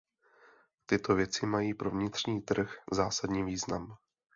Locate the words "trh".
2.41-2.75